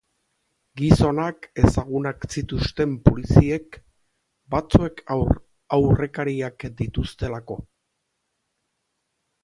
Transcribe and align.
Gizonak 0.79 1.43
ezagunak 1.63 2.25
zituzten 2.37 2.95
poliziek, 3.09 3.79
batzuek 4.57 5.05
aurrekariak 5.19 6.69
dituztelako. 6.83 7.63